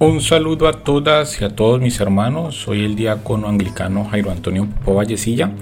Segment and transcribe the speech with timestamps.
[0.00, 2.56] Un saludo a todas y a todos mis hermanos.
[2.56, 5.52] Soy el diácono anglicano Jairo Antonio Popo Vallecilla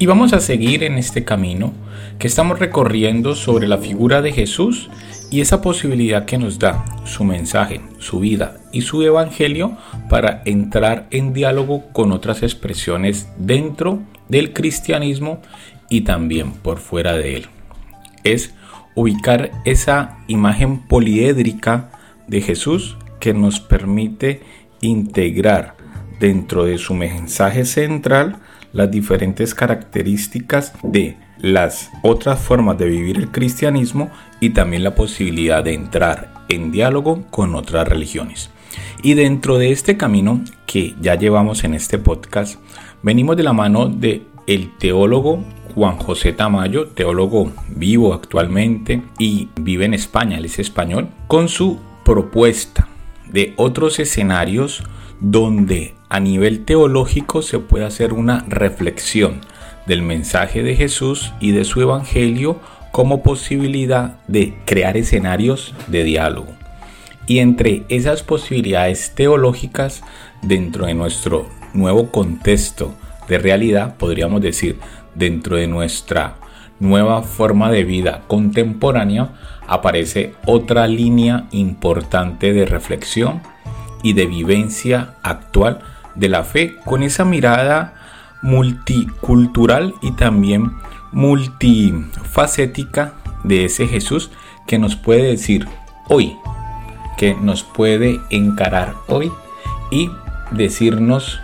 [0.00, 1.72] y vamos a seguir en este camino
[2.18, 4.90] que estamos recorriendo sobre la figura de Jesús
[5.30, 9.76] y esa posibilidad que nos da su mensaje, su vida y su evangelio
[10.10, 15.40] para entrar en diálogo con otras expresiones dentro del cristianismo
[15.88, 17.46] y también por fuera de él.
[18.24, 18.54] Es
[18.96, 21.92] ubicar esa imagen poliédrica
[22.26, 24.40] de Jesús que nos permite
[24.80, 25.76] integrar
[26.18, 28.38] dentro de su mensaje central
[28.72, 35.62] las diferentes características de las otras formas de vivir el cristianismo y también la posibilidad
[35.62, 38.50] de entrar en diálogo con otras religiones.
[39.02, 42.58] Y dentro de este camino que ya llevamos en este podcast,
[43.02, 49.84] venimos de la mano de el teólogo Juan José Tamayo, teólogo vivo actualmente y vive
[49.84, 52.87] en España, él es español, con su propuesta
[53.32, 54.82] de otros escenarios
[55.20, 59.40] donde a nivel teológico se puede hacer una reflexión
[59.86, 62.60] del mensaje de Jesús y de su evangelio
[62.92, 66.52] como posibilidad de crear escenarios de diálogo.
[67.26, 70.02] Y entre esas posibilidades teológicas,
[70.42, 72.94] dentro de nuestro nuevo contexto
[73.28, 74.78] de realidad, podríamos decir,
[75.14, 76.36] dentro de nuestra
[76.80, 79.32] nueva forma de vida contemporánea,
[79.68, 83.40] aparece otra línea importante de reflexión
[84.02, 85.80] y de vivencia actual
[86.14, 87.94] de la fe con esa mirada
[88.42, 90.72] multicultural y también
[91.12, 94.30] multifacética de ese Jesús
[94.66, 95.66] que nos puede decir
[96.08, 96.36] hoy,
[97.16, 99.30] que nos puede encarar hoy
[99.90, 100.10] y
[100.50, 101.40] decirnos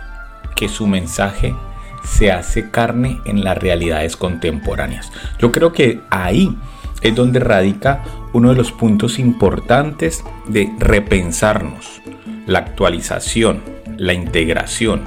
[0.55, 1.55] que su mensaje
[2.03, 5.11] se hace carne en las realidades contemporáneas.
[5.39, 6.55] Yo creo que ahí
[7.07, 8.03] es donde radica
[8.33, 12.01] uno de los puntos importantes de repensarnos
[12.47, 13.61] la actualización,
[13.97, 15.03] la integración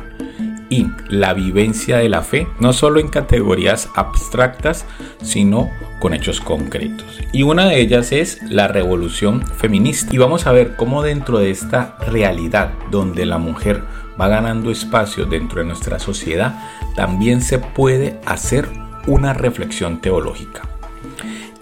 [0.70, 4.86] y la vivencia de la fe, no solo en categorías abstractas,
[5.22, 7.20] sino con hechos concretos.
[7.32, 10.14] Y una de ellas es la revolución feminista.
[10.14, 13.82] Y vamos a ver cómo dentro de esta realidad donde la mujer
[14.20, 16.60] va ganando espacio dentro de nuestra sociedad,
[16.94, 18.68] también se puede hacer
[19.06, 20.77] una reflexión teológica.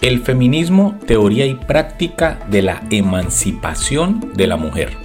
[0.01, 4.97] El feminismo, teoría y práctica de la emancipación de la mujer.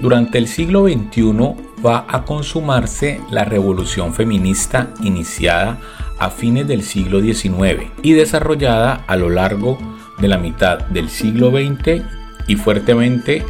[0.00, 5.78] Durante el siglo XXI va a consumarse la revolución feminista iniciada
[6.18, 9.78] a fines del siglo XIX y desarrollada a lo largo
[10.18, 12.02] de la mitad del siglo XX
[12.46, 13.44] y fuertemente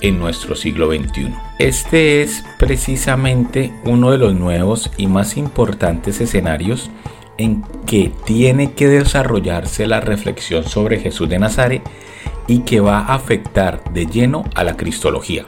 [0.00, 1.32] en nuestro siglo XXI.
[1.58, 6.90] Este es precisamente uno de los nuevos y más importantes escenarios
[7.38, 11.82] en que tiene que desarrollarse la reflexión sobre Jesús de Nazaret
[12.46, 15.44] y que va a afectar de lleno a la cristología.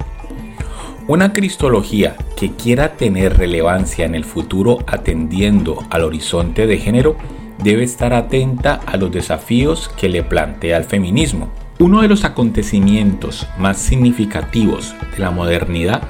[1.07, 7.17] Una cristología que quiera tener relevancia en el futuro atendiendo al horizonte de género
[7.63, 11.49] debe estar atenta a los desafíos que le plantea el feminismo.
[11.79, 16.03] Uno de los acontecimientos más significativos de la modernidad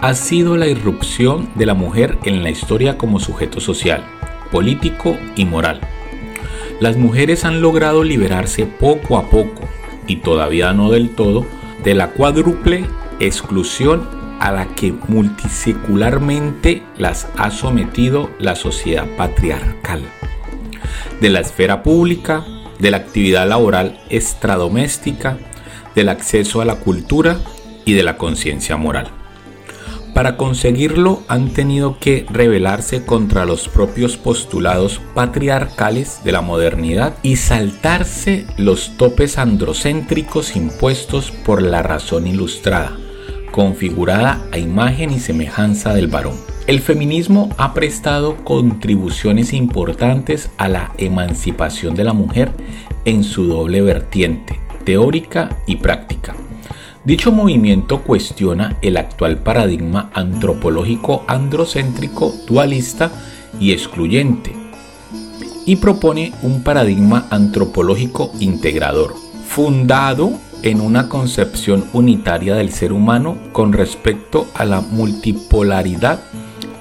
[0.00, 4.04] ha sido la irrupción de la mujer en la historia como sujeto social,
[4.50, 5.80] político y moral.
[6.80, 9.68] Las mujeres han logrado liberarse poco a poco,
[10.06, 11.46] y todavía no del todo,
[11.84, 12.86] de la cuádruple
[13.20, 14.08] exclusión
[14.40, 20.02] a la que multisecularmente las ha sometido la sociedad patriarcal.
[21.20, 22.44] De la esfera pública,
[22.78, 25.38] de la actividad laboral extradoméstica,
[25.94, 27.40] del acceso a la cultura
[27.84, 29.17] y de la conciencia moral.
[30.18, 37.36] Para conseguirlo han tenido que rebelarse contra los propios postulados patriarcales de la modernidad y
[37.36, 42.96] saltarse los topes androcéntricos impuestos por la razón ilustrada
[43.52, 46.34] configurada a imagen y semejanza del varón.
[46.66, 52.50] El feminismo ha prestado contribuciones importantes a la emancipación de la mujer
[53.04, 56.34] en su doble vertiente, teórica y práctica.
[57.04, 63.10] Dicho movimiento cuestiona el actual paradigma antropológico androcéntrico, dualista
[63.60, 64.52] y excluyente,
[65.64, 69.14] y propone un paradigma antropológico integrador,
[69.46, 76.20] fundado en una concepción unitaria del ser humano con respecto a la multipolaridad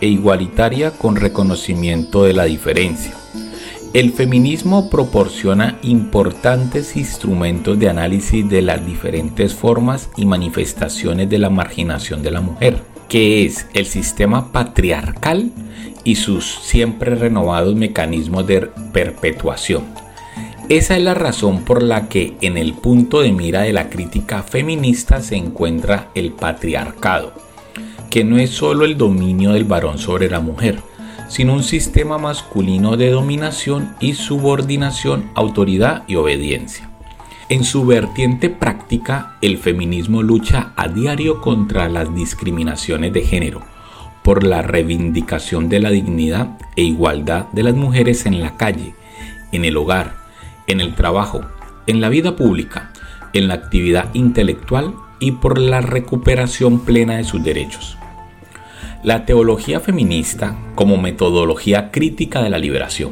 [0.01, 3.13] e igualitaria con reconocimiento de la diferencia.
[3.97, 11.49] El feminismo proporciona importantes instrumentos de análisis de las diferentes formas y manifestaciones de la
[11.49, 12.77] marginación de la mujer,
[13.09, 15.49] que es el sistema patriarcal
[16.03, 19.85] y sus siempre renovados mecanismos de perpetuación.
[20.69, 24.43] Esa es la razón por la que en el punto de mira de la crítica
[24.43, 27.33] feminista se encuentra el patriarcado,
[28.11, 30.83] que no es solo el dominio del varón sobre la mujer,
[31.27, 36.89] sino un sistema masculino de dominación y subordinación, autoridad y obediencia.
[37.49, 43.61] En su vertiente práctica, el feminismo lucha a diario contra las discriminaciones de género,
[44.21, 48.93] por la reivindicación de la dignidad e igualdad de las mujeres en la calle,
[49.53, 50.17] en el hogar,
[50.67, 51.41] en el trabajo,
[51.87, 52.91] en la vida pública,
[53.31, 57.96] en la actividad intelectual y por la recuperación plena de sus derechos.
[59.03, 63.11] La teología feminista como metodología crítica de la liberación.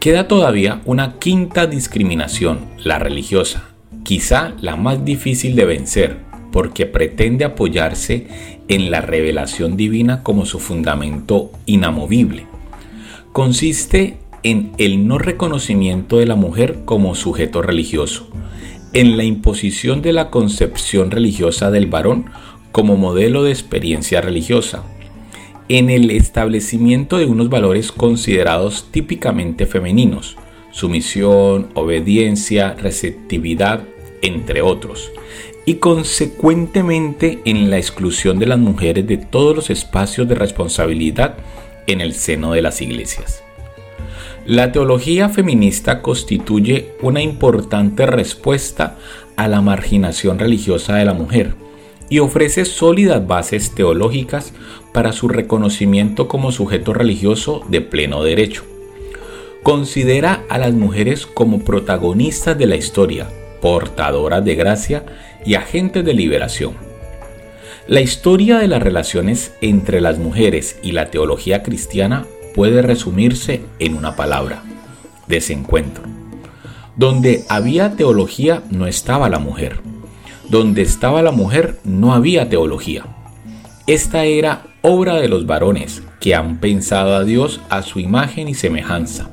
[0.00, 3.70] Queda todavía una quinta discriminación, la religiosa,
[4.02, 6.18] quizá la más difícil de vencer,
[6.52, 8.26] porque pretende apoyarse
[8.68, 12.46] en la revelación divina como su fundamento inamovible.
[13.32, 18.28] Consiste en el no reconocimiento de la mujer como sujeto religioso,
[18.92, 22.26] en la imposición de la concepción religiosa del varón
[22.74, 24.82] como modelo de experiencia religiosa,
[25.68, 30.36] en el establecimiento de unos valores considerados típicamente femeninos,
[30.72, 33.84] sumisión, obediencia, receptividad,
[34.22, 35.12] entre otros,
[35.64, 41.36] y consecuentemente en la exclusión de las mujeres de todos los espacios de responsabilidad
[41.86, 43.44] en el seno de las iglesias.
[44.46, 48.98] La teología feminista constituye una importante respuesta
[49.36, 51.62] a la marginación religiosa de la mujer
[52.08, 54.52] y ofrece sólidas bases teológicas
[54.92, 58.64] para su reconocimiento como sujeto religioso de pleno derecho.
[59.62, 63.28] Considera a las mujeres como protagonistas de la historia,
[63.62, 65.04] portadoras de gracia
[65.46, 66.74] y agentes de liberación.
[67.86, 73.94] La historia de las relaciones entre las mujeres y la teología cristiana puede resumirse en
[73.94, 74.62] una palabra,
[75.26, 76.04] desencuentro.
[76.96, 79.93] Donde había teología no estaba la mujer.
[80.54, 83.06] Donde estaba la mujer no había teología.
[83.88, 88.54] Esta era obra de los varones que han pensado a Dios a su imagen y
[88.54, 89.30] semejanza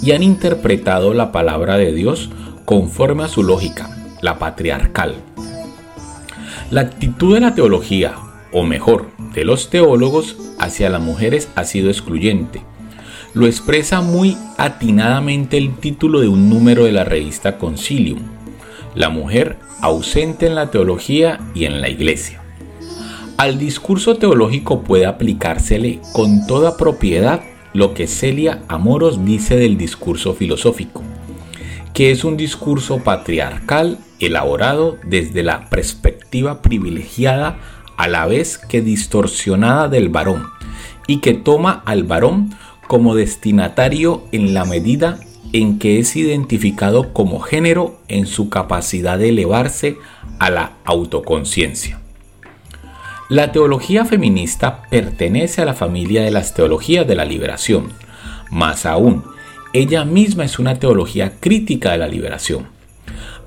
[0.00, 2.30] y han interpretado la palabra de Dios
[2.64, 3.90] conforme a su lógica,
[4.22, 5.16] la patriarcal.
[6.70, 8.14] La actitud de la teología,
[8.50, 12.62] o mejor, de los teólogos hacia las mujeres ha sido excluyente.
[13.34, 18.43] Lo expresa muy atinadamente el título de un número de la revista Concilium,
[18.94, 22.40] La mujer ausente en la teología y en la iglesia.
[23.36, 27.42] Al discurso teológico puede aplicársele con toda propiedad
[27.72, 31.02] lo que Celia Amoros dice del discurso filosófico,
[31.92, 37.58] que es un discurso patriarcal elaborado desde la perspectiva privilegiada
[37.96, 40.46] a la vez que distorsionada del varón
[41.08, 42.54] y que toma al varón
[42.86, 45.18] como destinatario en la medida
[45.54, 49.96] en que es identificado como género en su capacidad de elevarse
[50.40, 52.00] a la autoconciencia.
[53.28, 57.92] La teología feminista pertenece a la familia de las teologías de la liberación.
[58.50, 59.22] Más aún,
[59.72, 62.74] ella misma es una teología crítica de la liberación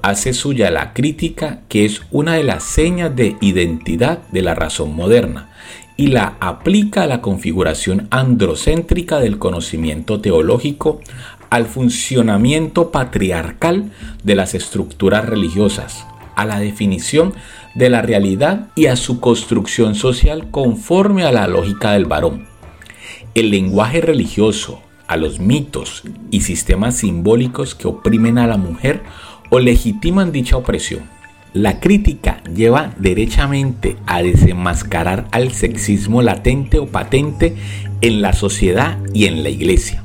[0.01, 4.95] hace suya la crítica que es una de las señas de identidad de la razón
[4.95, 5.49] moderna
[5.97, 11.01] y la aplica a la configuración androcéntrica del conocimiento teológico
[11.49, 13.91] al funcionamiento patriarcal
[14.23, 16.05] de las estructuras religiosas,
[16.35, 17.33] a la definición
[17.75, 22.47] de la realidad y a su construcción social conforme a la lógica del varón.
[23.35, 29.03] El lenguaje religioso, a los mitos y sistemas simbólicos que oprimen a la mujer
[29.49, 31.03] o legitiman dicha opresión.
[31.53, 37.55] La crítica lleva derechamente a desenmascarar al sexismo latente o patente
[38.01, 40.03] en la sociedad y en la iglesia.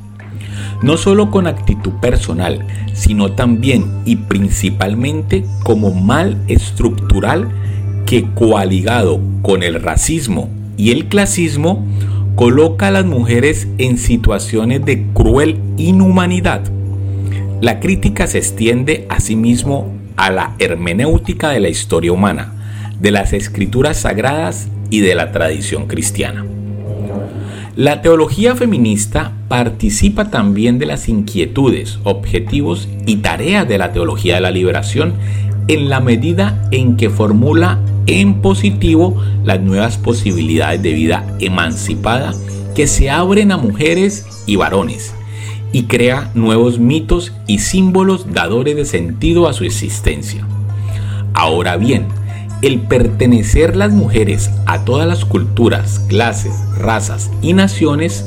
[0.83, 7.49] No solo con actitud personal, sino también y principalmente como mal estructural
[8.07, 11.87] que coaligado con el racismo y el clasismo
[12.35, 16.63] coloca a las mujeres en situaciones de cruel inhumanidad
[17.63, 22.53] la crítica se extiende asimismo a la hermenéutica de la historia humana,
[22.99, 26.45] de las escrituras sagradas y de la tradición cristiana.
[27.77, 34.43] La teología feminista participa también de las inquietudes, objetivos y tareas de la teología de
[34.43, 35.15] la liberación
[35.69, 42.35] en la medida en que formula en positivo las nuevas posibilidades de vida emancipada
[42.75, 45.15] que se abren a mujeres y varones
[45.73, 50.47] y crea nuevos mitos y símbolos dadores de sentido a su existencia.
[51.33, 52.09] Ahora bien,
[52.63, 58.25] el pertenecer las mujeres a todas las culturas, clases, razas y naciones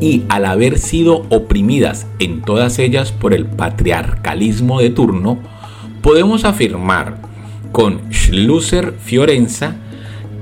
[0.00, 5.38] y al haber sido oprimidas en todas ellas por el patriarcalismo de turno,
[6.02, 7.20] podemos afirmar
[7.72, 9.76] con Schlusser Fiorenza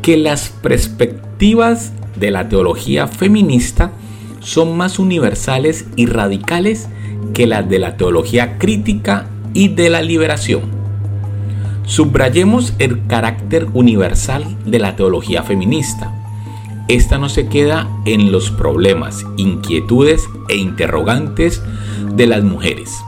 [0.03, 3.93] que las perspectivas de la teología feminista
[4.41, 6.89] son más universales y radicales
[7.33, 10.72] que las de la teología crítica y de la liberación.
[11.85, 16.13] Subrayemos el carácter universal de la teología feminista.
[16.89, 21.63] Esta no se queda en los problemas, inquietudes e interrogantes
[22.15, 23.03] de las mujeres.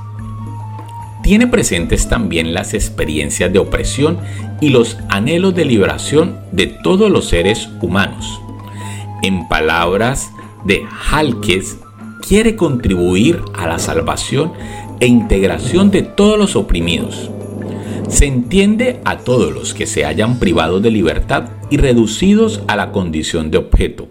[1.23, 4.19] Tiene presentes también las experiencias de opresión
[4.61, 8.41] y los anhelos de liberación de todos los seres humanos.
[9.23, 10.31] En palabras
[10.65, 11.79] de Halkes,
[12.27, 14.53] quiere contribuir a la salvación
[15.01, 17.31] e integración de todos los oprimidos.
[18.09, 22.93] Se entiende a todos los que se hayan privado de libertad y reducidos a la
[22.93, 24.09] condición de objeto.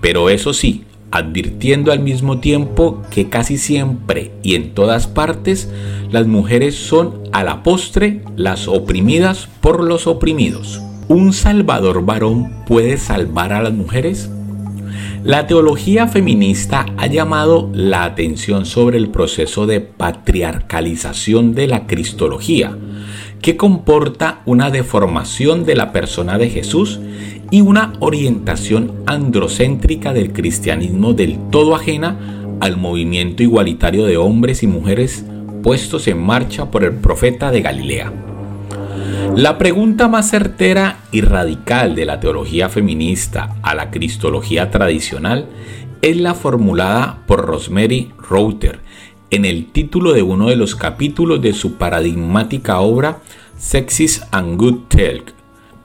[0.00, 5.70] Pero eso sí, advirtiendo al mismo tiempo que casi siempre y en todas partes
[6.10, 10.80] las mujeres son a la postre las oprimidas por los oprimidos.
[11.08, 14.30] ¿Un salvador varón puede salvar a las mujeres?
[15.22, 22.76] La teología feminista ha llamado la atención sobre el proceso de patriarcalización de la cristología,
[23.44, 26.98] que comporta una deformación de la persona de Jesús
[27.50, 32.16] y una orientación androcéntrica del cristianismo del todo ajena
[32.60, 35.26] al movimiento igualitario de hombres y mujeres
[35.62, 38.14] puestos en marcha por el profeta de Galilea.
[39.36, 45.50] La pregunta más certera y radical de la teología feminista a la cristología tradicional
[46.00, 48.80] es la formulada por Rosemary Router
[49.30, 53.20] en el título de uno de los capítulos de su paradigmática obra
[53.58, 55.32] Sexis and Good Talk.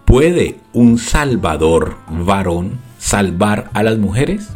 [0.05, 4.49] ¿Puede un salvador varón salvar a las mujeres?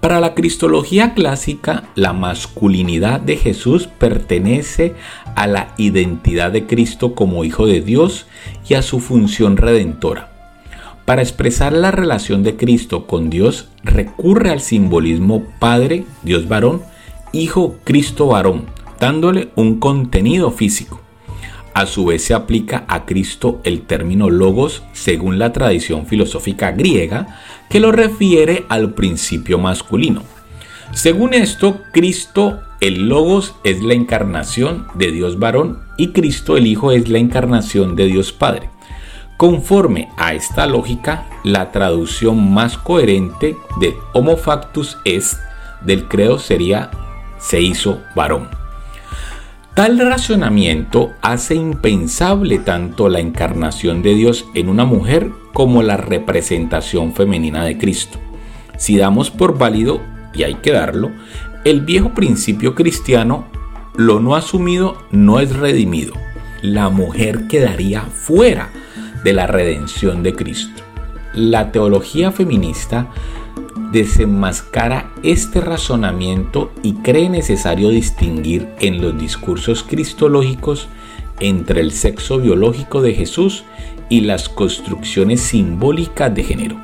[0.00, 4.94] Para la cristología clásica, la masculinidad de Jesús pertenece
[5.34, 8.26] a la identidad de Cristo como Hijo de Dios
[8.68, 10.30] y a su función redentora.
[11.06, 16.82] Para expresar la relación de Cristo con Dios, recurre al simbolismo Padre, Dios varón,
[17.34, 18.66] Hijo, Cristo varón,
[19.00, 21.00] dándole un contenido físico.
[21.74, 27.40] A su vez se aplica a Cristo el término logos según la tradición filosófica griega
[27.68, 30.22] que lo refiere al principio masculino.
[30.92, 36.92] Según esto, Cristo el logos es la encarnación de Dios varón y Cristo el Hijo
[36.92, 38.70] es la encarnación de Dios Padre.
[39.36, 45.40] Conforme a esta lógica, la traducción más coherente de Homo factus est
[45.84, 46.90] del credo sería
[47.44, 48.48] se hizo varón.
[49.74, 57.12] Tal razonamiento hace impensable tanto la encarnación de Dios en una mujer como la representación
[57.12, 58.18] femenina de Cristo.
[58.78, 60.00] Si damos por válido,
[60.32, 61.10] y hay que darlo,
[61.64, 63.46] el viejo principio cristiano,
[63.96, 66.14] lo no asumido no es redimido.
[66.62, 68.70] La mujer quedaría fuera
[69.22, 70.82] de la redención de Cristo.
[71.34, 73.08] La teología feminista
[73.92, 80.88] desenmascara este razonamiento y cree necesario distinguir en los discursos cristológicos
[81.40, 83.64] entre el sexo biológico de Jesús
[84.08, 86.76] y las construcciones simbólicas de género.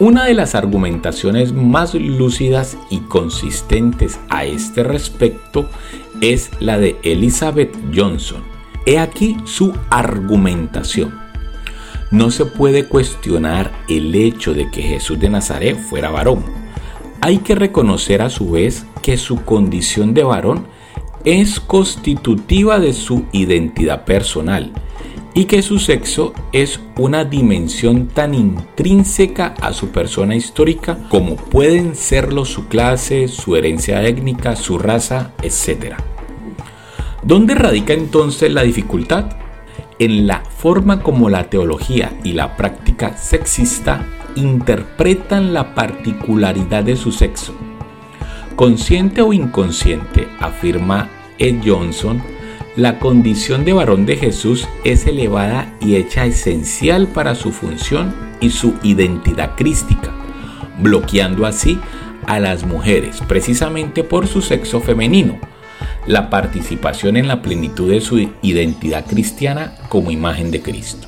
[0.00, 5.68] Una de las argumentaciones más lúcidas y consistentes a este respecto
[6.20, 8.44] es la de Elizabeth Johnson.
[8.86, 11.27] He aquí su argumentación
[12.10, 16.44] no se puede cuestionar el hecho de que Jesús de Nazaret fuera varón.
[17.20, 20.66] Hay que reconocer a su vez que su condición de varón
[21.24, 24.72] es constitutiva de su identidad personal
[25.34, 31.94] y que su sexo es una dimensión tan intrínseca a su persona histórica como pueden
[31.94, 35.96] serlo su clase, su herencia étnica, su raza, etc.
[37.22, 39.47] ¿Dónde radica entonces la dificultad?
[39.98, 47.12] En la forma como la teología y la práctica sexista interpretan la particularidad de su
[47.12, 47.54] sexo.
[48.56, 52.22] Consciente o inconsciente, afirma Ed Johnson,
[52.76, 58.50] la condición de varón de Jesús es elevada y hecha esencial para su función y
[58.50, 60.12] su identidad crística,
[60.80, 61.80] bloqueando así
[62.26, 65.38] a las mujeres precisamente por su sexo femenino,
[66.08, 71.06] la participación en la plenitud de su identidad cristiana como imagen de Cristo.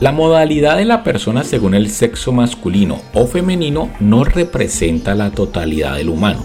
[0.00, 5.96] La modalidad de la persona según el sexo masculino o femenino no representa la totalidad
[5.96, 6.44] del humano.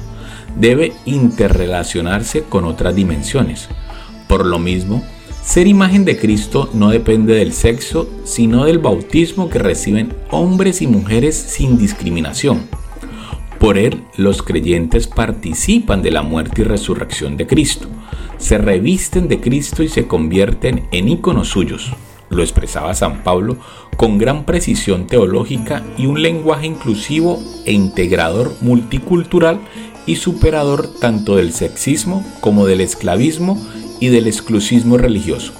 [0.57, 3.67] Debe interrelacionarse con otras dimensiones.
[4.27, 5.03] Por lo mismo,
[5.43, 10.87] Ser imagen de Cristo no depende del sexo, sino del bautismo que reciben hombres y
[10.87, 12.61] mujeres sin discriminación.
[13.71, 17.87] Por él, los creyentes participan de la muerte y resurrección de Cristo,
[18.37, 21.89] se revisten de Cristo y se convierten en íconos suyos.
[22.29, 23.55] Lo expresaba San Pablo
[23.95, 29.61] con gran precisión teológica y un lenguaje inclusivo e integrador multicultural
[30.05, 33.57] y superador tanto del sexismo como del esclavismo
[34.01, 35.53] y del exclusismo religioso.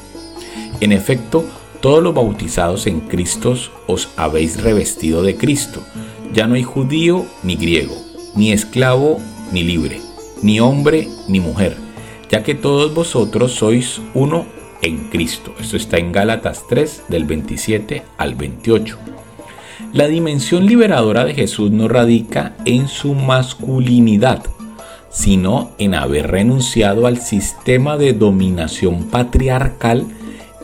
[0.82, 1.46] En efecto,
[1.80, 3.56] todos los bautizados en Cristo
[3.88, 5.82] os habéis revestido de Cristo.
[6.34, 7.96] Ya no hay judío ni griego,
[8.36, 9.20] ni esclavo
[9.52, 10.00] ni libre,
[10.42, 11.76] ni hombre ni mujer,
[12.30, 14.46] ya que todos vosotros sois uno
[14.82, 15.54] en Cristo.
[15.60, 18.98] Esto está en Gálatas 3 del 27 al 28.
[19.94, 24.44] La dimensión liberadora de Jesús no radica en su masculinidad,
[25.10, 30.06] sino en haber renunciado al sistema de dominación patriarcal,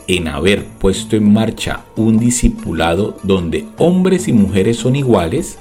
[0.08, 5.58] en haber puesto en marcha un discipulado donde hombres y mujeres son iguales,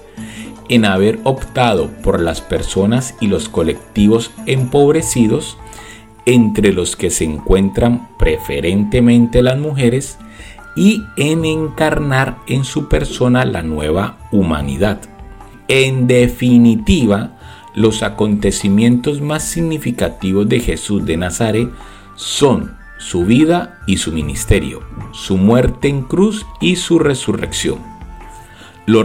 [0.69, 5.57] en haber optado por las personas y los colectivos empobrecidos,
[6.25, 10.17] entre los que se encuentran preferentemente las mujeres,
[10.75, 15.01] y en encarnar en su persona la nueva humanidad.
[15.67, 17.37] En definitiva,
[17.75, 21.69] los acontecimientos más significativos de Jesús de Nazaret
[22.15, 24.81] son su vida y su ministerio,
[25.13, 27.79] su muerte en cruz y su resurrección.
[28.85, 29.03] Lo,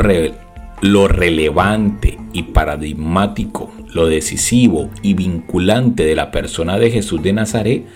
[0.80, 7.87] lo relevante y paradigmático, lo decisivo y vinculante de la persona de Jesús de Nazaret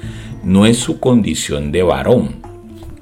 [0.44, 2.36] no es su condición de varón,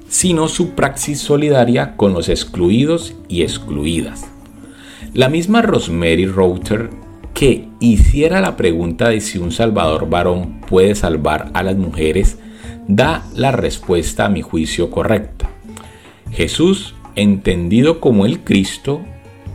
[0.07, 4.27] sino su praxis solidaria con los excluidos y excluidas.
[5.13, 6.89] La misma Rosemary Router
[7.35, 12.39] que hiciera la pregunta de si un salvador varón puede salvar a las mujeres,
[12.87, 15.49] da la respuesta a mi juicio correcta.
[16.31, 19.01] Jesús, entendido como el Cristo,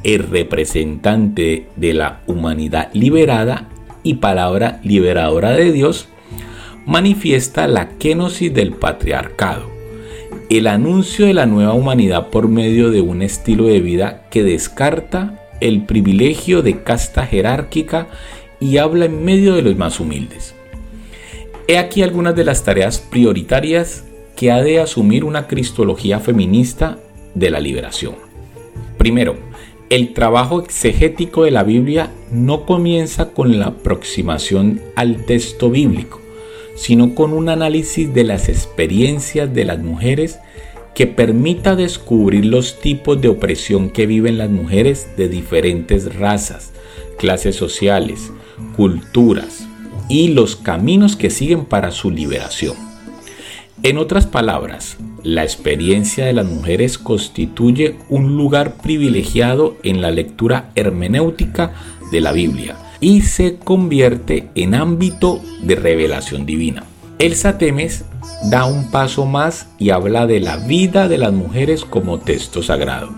[0.03, 3.69] el representante de la humanidad liberada
[4.03, 6.09] y palabra liberadora de Dios,
[6.87, 9.69] manifiesta la kenosis del patriarcado,
[10.49, 15.40] el anuncio de la nueva humanidad por medio de un estilo de vida que descarta
[15.61, 18.09] el privilegio de casta jerárquica
[18.59, 20.55] y habla en medio de los más humildes.
[21.70, 24.02] He aquí algunas de las tareas prioritarias
[24.35, 26.98] que ha de asumir una cristología feminista
[27.37, 28.16] de la liberación.
[28.98, 29.37] Primero,
[29.88, 36.20] el trabajo exegético de la Biblia no comienza con la aproximación al texto bíblico,
[36.74, 40.40] sino con un análisis de las experiencias de las mujeres
[40.92, 46.72] que permita descubrir los tipos de opresión que viven las mujeres de diferentes razas,
[47.16, 48.33] clases sociales,
[48.74, 49.69] culturas
[50.11, 52.75] y los caminos que siguen para su liberación.
[53.83, 60.70] En otras palabras, la experiencia de las mujeres constituye un lugar privilegiado en la lectura
[60.75, 61.73] hermenéutica
[62.11, 66.85] de la Biblia y se convierte en ámbito de revelación divina.
[67.18, 68.05] Elsa Temes
[68.51, 73.11] da un paso más y habla de la vida de las mujeres como texto sagrado.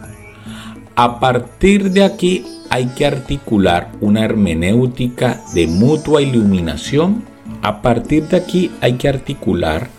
[0.95, 7.23] A partir de aquí hay que articular una hermenéutica de mutua iluminación.
[7.61, 9.91] A partir de aquí hay que articular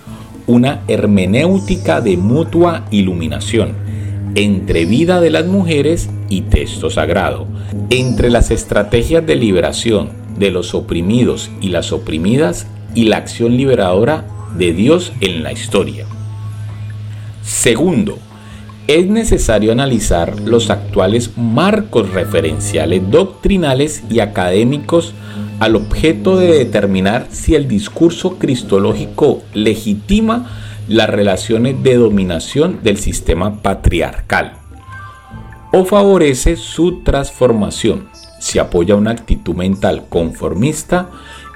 [0.48, 3.76] una hermenéutica de mutua iluminación
[4.34, 7.46] entre vida de las mujeres y texto sagrado,
[7.92, 10.10] entre las estrategias de liberación
[10.40, 14.26] de los oprimidos y las oprimidas y la acción liberadora
[14.58, 16.08] de Dios en la historia.
[17.44, 18.18] Segundo,
[18.88, 25.14] es necesario analizar los actuales marcos referenciales doctrinales y académicos
[25.60, 30.52] al objeto de determinar si el discurso cristológico legitima
[30.90, 34.58] las relaciones de dominación del sistema patriarcal
[35.72, 38.08] o favorece su transformación,
[38.40, 41.10] si apoya una actitud mental conformista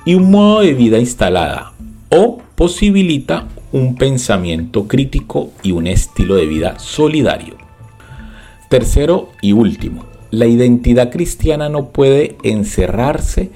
[0.05, 1.73] y un modo de vida instalada
[2.09, 7.55] o posibilita un pensamiento crítico y un estilo de vida solidario.
[8.69, 13.51] Tercero y último, la identidad cristiana no puede encerrarse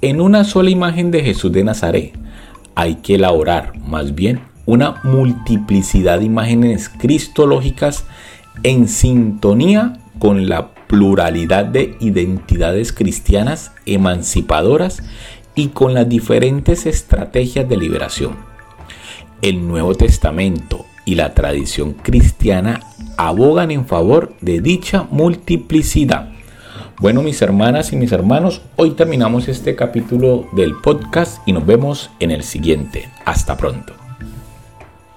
[0.00, 2.12] en una sola imagen de Jesús de Nazaret.
[2.74, 8.04] Hay que elaborar más bien una multiplicidad de imágenes cristológicas
[8.62, 15.02] en sintonía con la pluralidad de identidades cristianas emancipadoras
[15.54, 18.51] y con las diferentes estrategias de liberación.
[19.42, 22.80] El Nuevo Testamento y la tradición cristiana
[23.16, 26.30] abogan en favor de dicha multiplicidad.
[27.00, 32.10] Bueno, mis hermanas y mis hermanos, hoy terminamos este capítulo del podcast y nos vemos
[32.20, 33.10] en el siguiente.
[33.24, 34.01] Hasta pronto.